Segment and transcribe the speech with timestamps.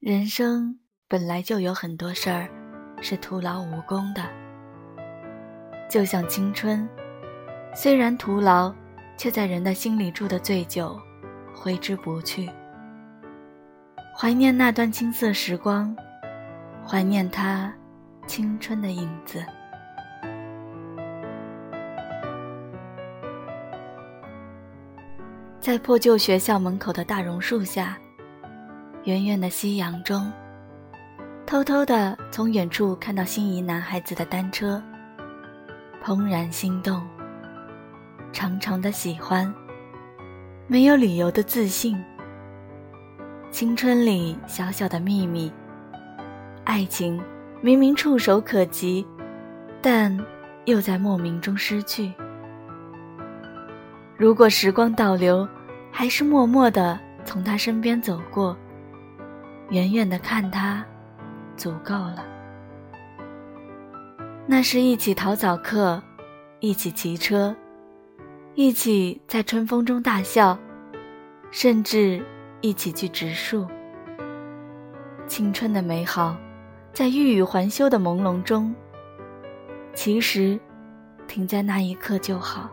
[0.00, 2.46] 人生本来就有很多事儿
[3.00, 4.22] 是徒劳无功的，
[5.90, 6.86] 就像青春，
[7.74, 8.72] 虽然徒劳，
[9.16, 11.00] 却在人的心里住得最久，
[11.54, 12.48] 挥之不去。
[14.14, 15.96] 怀念那段青涩时光，
[16.86, 17.72] 怀念他
[18.26, 19.44] 青春的影子。
[25.58, 27.98] 在破旧学校门口的大榕树下。
[29.06, 30.32] 远远的夕阳中，
[31.46, 34.82] 偷偷的从远处看到心仪男孩子的单车，
[36.04, 37.00] 怦然心动。
[38.32, 39.54] 长长的喜欢，
[40.66, 41.96] 没有理由的自信。
[43.52, 45.52] 青春里小小的秘密，
[46.64, 47.22] 爱情
[47.60, 49.06] 明明触手可及，
[49.80, 50.18] 但
[50.64, 52.12] 又在莫名中失去。
[54.16, 55.46] 如果时光倒流，
[55.92, 58.56] 还是默默的从他身边走过。
[59.70, 60.84] 远远的看他，
[61.56, 62.24] 足够了。
[64.46, 66.00] 那是一起逃早课，
[66.60, 67.54] 一起骑车，
[68.54, 70.56] 一起在春风中大笑，
[71.50, 72.24] 甚至
[72.60, 73.66] 一起去植树。
[75.26, 76.36] 青春的美好，
[76.92, 78.72] 在欲语还休的朦胧中，
[79.94, 80.56] 其实
[81.26, 82.70] 停在那一刻就好。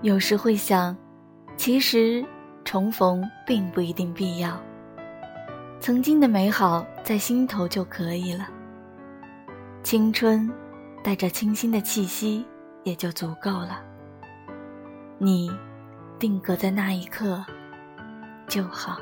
[0.00, 0.96] 有时会想，
[1.58, 2.24] 其实
[2.64, 4.58] 重逢并不一定必要。
[5.86, 8.48] 曾经的美好在心头就可以了。
[9.84, 10.52] 青春，
[11.00, 12.44] 带着清新的气息
[12.82, 13.84] 也就足够了。
[15.16, 15.48] 你，
[16.18, 17.40] 定格在那一刻，
[18.48, 19.00] 就好。